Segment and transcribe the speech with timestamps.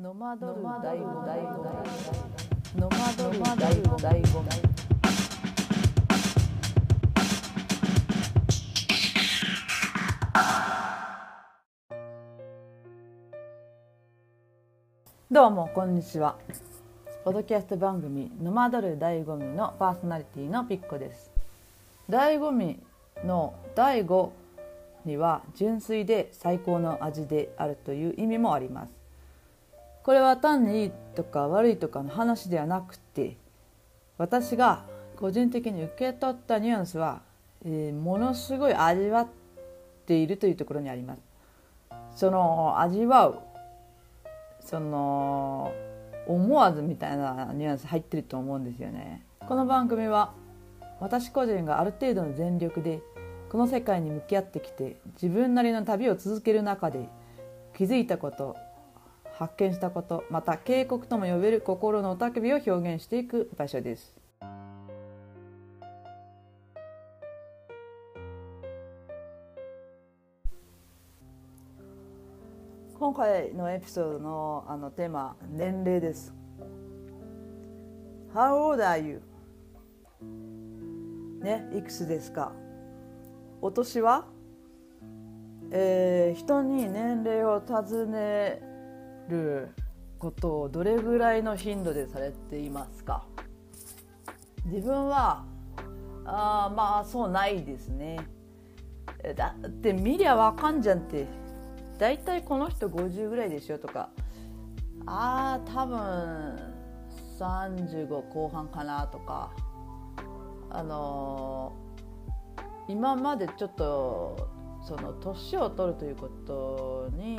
[0.00, 0.62] ノマドル。
[0.62, 1.48] 大悟大悟
[2.76, 4.44] ノマドル大悟大悟
[15.32, 16.36] どうもこんにちは。
[17.24, 21.32] ポッドキャスト番組「ノマドル醍醐味」のパーソナリティのピッコです。
[22.08, 22.78] 醍醐味
[23.24, 24.30] の醍醐
[25.04, 28.97] には純粋で最高の味であるという意味もあります。
[30.08, 33.36] これは単にいいとか悪いとかの話ではなくて
[34.16, 37.20] 私が個人的に受け取ったニュアンスは、
[37.62, 39.28] えー、ものすごい味わっ
[40.06, 41.20] ているというところにあります。
[42.16, 43.38] その味わう
[44.60, 45.74] その
[46.26, 49.26] 思わずみたいなニュアンス入ってると思うんですよね。
[49.46, 50.32] この番組は
[51.00, 53.02] 私個人がある程度の全力で
[53.50, 57.10] この世界に向き合ってきて自分なりの旅を続ける中で
[57.76, 58.56] 気づいたこと
[59.38, 64.12] 発見したことまた警告とも呼べる心の雄たけびを表現していく場所です。
[72.98, 76.34] 今回のエピソードのあのテーマ年齢です。
[78.34, 79.22] How old are you?
[81.40, 82.52] ねいくつですか？
[83.62, 84.26] お年は、
[85.70, 88.66] えー、人に年齢を尋ね
[89.28, 89.68] る
[90.18, 93.24] ことをどれぐらいの頻度でされていますか？
[94.64, 95.44] 自分は
[96.24, 98.18] あまあそうないですね。
[99.36, 101.26] だって見りゃわかんじゃんって
[101.98, 104.10] 大体この人50ぐらいでしょとか。
[105.06, 106.56] ああ多分
[107.38, 109.50] 35後半かなとか。
[110.70, 111.88] あのー
[112.90, 114.48] 今までちょっと
[114.82, 117.38] その年を取るということに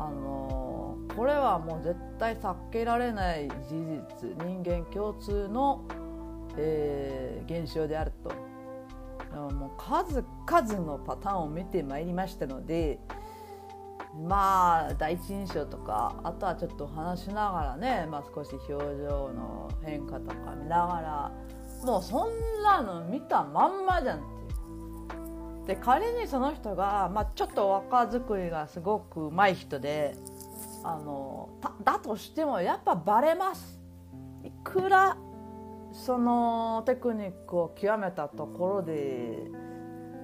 [0.00, 5.84] あのこれはもう絶対避けられない事実人間共通の、
[6.56, 8.50] えー、現象であると。
[9.32, 12.98] もう数々のパターンを見てまいりましたので
[14.26, 21.32] まあ第一印象とかあとはちょっと話しながらね、まあ、少し表情の変化とか見ながら
[21.84, 24.39] もうそんなの見たまんまじゃん。
[25.70, 30.16] で仮にその人が、まあ、ちょっと若作りがすごくうまい人で
[30.82, 31.48] あの
[31.84, 33.80] だとしてもやっぱバレます。
[34.42, 35.16] いくら
[35.92, 39.48] そのテクニックを極めたところで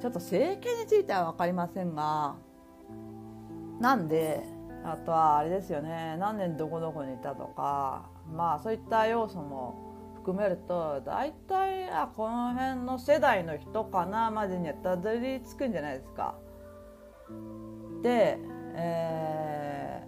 [0.01, 2.35] ちょっと整形については分かりませんが
[3.79, 4.43] なんで
[4.85, 6.17] あとはあれですよね。
[6.19, 9.86] 何年どこどこにいたとかまあそういった要素も
[10.27, 16.35] 含めると大体あこの辺の世代の人かなまでにはたどり着くんじゃないですか。
[18.03, 18.37] で、
[18.75, 20.03] え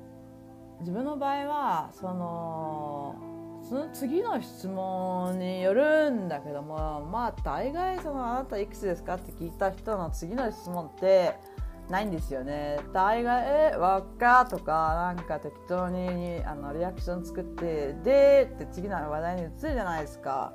[0.78, 3.14] ー、自分の場合はその
[3.62, 11.34] その次の質問によるんだけどもまあ大概その「あなたいくつですか?」って聞いた人の次の質問って
[11.88, 12.78] ないんですよね。
[12.92, 20.52] 大概「えわっか」とかなんか適当にあのリアクション作って「で」って次の話題に移るじゃないですか。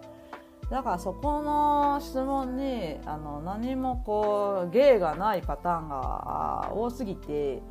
[0.69, 7.61] だからそこの質問にあの何もこう芸がないパターンが多すぎて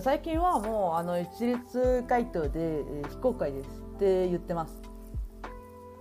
[0.00, 4.82] 最近はもうあの一律回答で非公開ですって言ってます。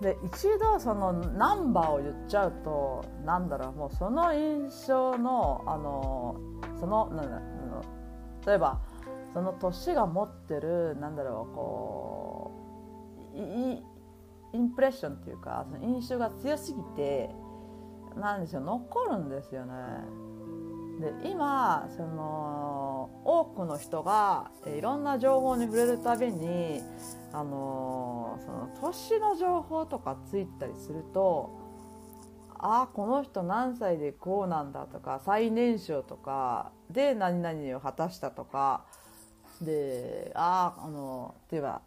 [0.01, 6.35] で一度そのナンバーを言っちゃうとなんだろうもうその印象のあの
[6.83, 7.41] そのなな
[8.45, 8.81] 例えば
[9.33, 12.51] その年が持ってるなんだろうこ
[13.33, 17.29] うインプレッションっていうかその印象が強すぎて
[18.17, 19.73] なんでしょう残るんですよね。
[20.99, 26.81] で今その多くの人がいろんな情報に触れるたびに
[27.31, 31.62] あのその年の情報とかついたりすると
[32.65, 38.85] あこの人何歳でこうなんだとか最年少とかで何々を果たしたとか
[39.61, 41.81] でああの例えば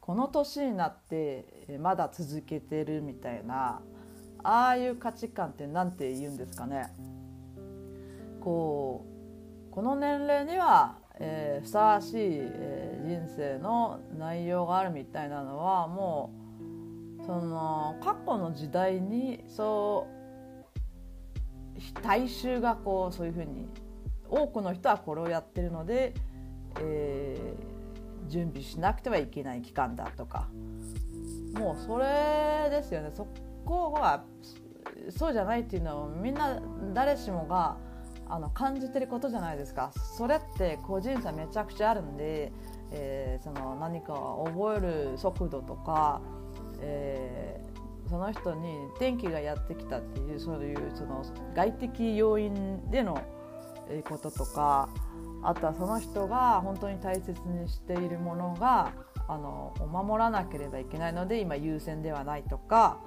[0.00, 3.80] この年になってまだ続けてるみたいな
[4.42, 6.92] ああいう価値観って何て言うんですかね。
[8.40, 9.06] こ
[9.70, 16.43] うこの年齢にはえ、ふさわしい、えー、人生の内容があるみたいなのはもう
[17.26, 23.68] その過去の時代にそう大衆がこうそういうふうに
[24.28, 26.14] 多くの人はこれをやってるので、
[26.80, 30.48] えー、準備しなくてはいけない期間だとか
[31.58, 33.10] もうそれですよね。
[33.14, 33.26] そ
[33.64, 34.24] こは
[35.16, 36.60] そうじゃないっていうのはみんな
[36.92, 37.76] 誰しもが
[38.28, 39.92] あの感じてることじゃないですか。
[40.16, 42.52] それって個人差めちゃくちゃあるんで、
[42.90, 46.20] えー、その何かを覚える速度とか、
[46.86, 53.20] えー、その人に天気がやってきたっていうそういうその外的要因での
[54.08, 54.88] こととか
[55.42, 58.92] あとはその人が本当に大切にしているものが
[59.28, 63.00] あの守らなければいけないので今優先ではないとか。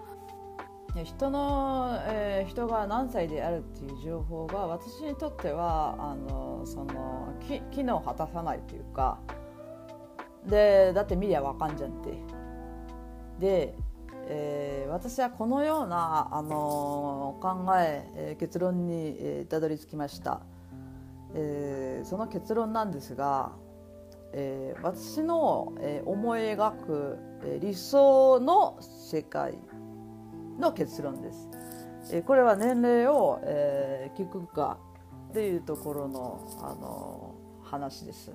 [1.04, 7.36] 人の、えー、人が何歳であるっていう情報が私にとってはあのその
[7.72, 9.20] 機能を果たさないというか。
[10.48, 12.37] でだって見りゃ分かんじゃんって。
[13.40, 13.76] で、
[14.30, 20.42] えー、私はこのようなあの考ええー、結論に、えー、たどり着きました、
[21.34, 23.54] えー、その結論なんですが、
[24.34, 29.58] えー、私の、えー、思い描く、えー、理想の世界
[30.60, 31.50] の結論です。
[32.10, 34.78] えこれは年齢を、え聞くか
[35.30, 38.32] っていうところの、あの話です。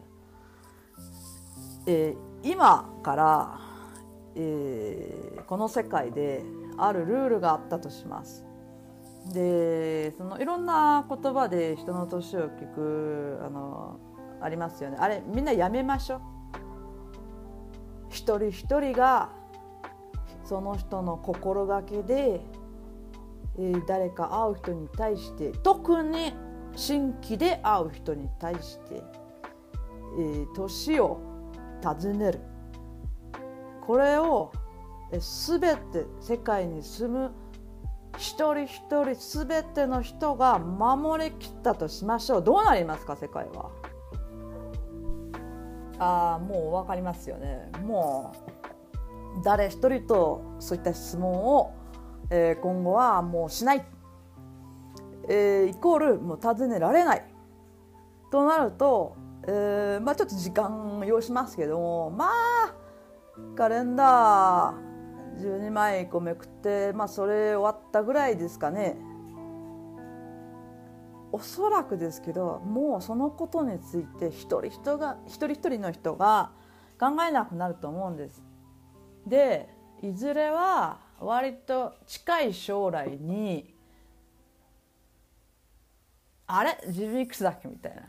[1.87, 3.71] え今から、
[4.34, 6.44] えこの世界で
[6.79, 8.46] あるルールがあったとします。
[9.32, 14.00] でそのいろんな言葉で人の年を聞くあの
[14.40, 14.96] ありますよね。
[14.99, 16.20] あれみんなやめましょう。
[18.08, 19.31] 一人一人が
[20.44, 22.40] その人の心がけで、
[23.58, 26.34] えー、誰か会う人に対して特に
[26.75, 29.02] 新規で会う人に対して、
[30.19, 31.20] えー、年を
[31.81, 32.40] 尋ねる。
[33.87, 34.52] これを
[35.11, 37.32] 全て世界に住む
[38.17, 39.14] 一人一人
[39.46, 42.43] 全ての人が守りきったとしましょう。
[42.44, 43.70] どうなりますか世界は？
[45.99, 47.70] ああもう分かりますよね。
[47.84, 48.32] も
[49.38, 51.73] う誰一人とそういった質問を、
[52.31, 53.84] えー、今後はもうしない、
[55.29, 57.25] えー、イコールもう尋ねられない。
[58.31, 62.75] となると、えーまあ、ちょっと時間要しますけどもまあ
[63.56, 68.96] カレンダー12枚こうめくって、まあ、それ終わったぐらいですかね。
[71.34, 76.52] おそらくですけどもうそのことについて一人人が一人一人の人が
[77.00, 78.43] 考えなくなると思うんです。
[79.26, 79.70] で
[80.02, 83.75] いずれは割と近い将来に
[86.46, 86.79] あれ？
[86.88, 87.69] 自分いくつだっけ？
[87.69, 88.02] みたいな。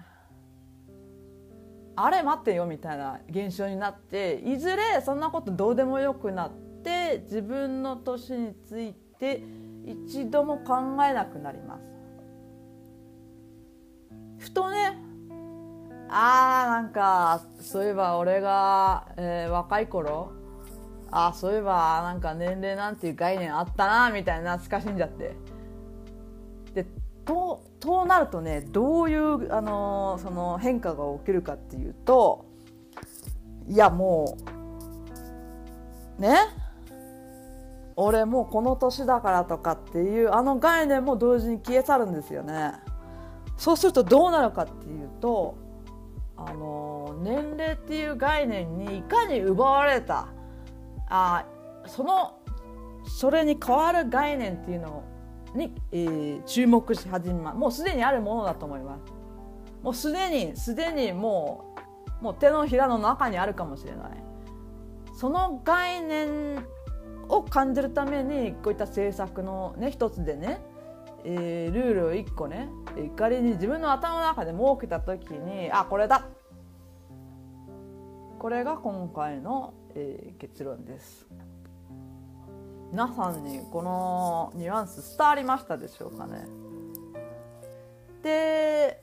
[1.96, 6.52] あれ待ってよみたいな現象になっていずれそんなことどうでもよくなっ
[6.84, 9.44] て自分の年について
[9.86, 10.74] 一度も考
[11.04, 11.84] えなくなります。
[14.40, 14.98] ふとね
[16.10, 20.34] あーなんかそういえば俺が、えー、若い頃
[21.10, 25.36] あそういえばなんか年齢なんていう概念あったなみたいな懐かしんじゃって。
[27.26, 32.46] ととなるとねどういう、あのその変化が起きるかっていうと
[33.68, 34.38] いやも
[36.18, 36.38] うね
[37.96, 42.74] 俺もうこの年だからとかっていうあの概念も同時に消え去るんですよね。
[43.58, 45.56] そうするとどうなるかっていうと
[46.36, 50.28] あの年齢っていう概念にいかに奪われた
[51.08, 51.46] あ
[51.86, 52.40] その
[53.06, 55.04] それに変わる概念っていうの
[55.56, 59.14] に、えー、注目し始めますもうすでにあるものだと思います。
[59.82, 61.76] もうすでにすでにも
[62.22, 64.12] うもう手のひらの中にあるかもしれない。
[65.16, 66.66] その概念
[67.28, 70.62] を感じるためにこういった政策のね一つでね、
[71.24, 72.70] えー、ルールを一個ね
[73.16, 76.28] 仮に自分の頭の中で設けた時にあこれだ。
[78.40, 81.28] これが今回のえー、結論です。
[82.94, 86.46] 皆さんにこのニュアンス伝わりましたでしょうかね
[88.22, 89.02] で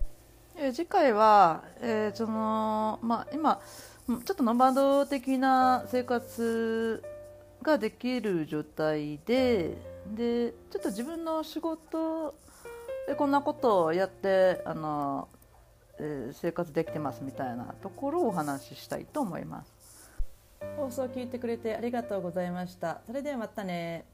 [0.73, 3.61] 次回は、えー、そのまあ今
[4.07, 7.03] ちょっとノマド的な生活
[7.63, 12.37] ができる状態ででちょっと自分の仕事
[13.09, 15.27] でこんなことをやってあの、
[15.99, 19.80] えー、生活できてますみたいなところをお話ししたいと思います。
[20.77, 23.01] 放送を聞いてくれてありがとうございました。
[23.07, 24.05] それではまたね。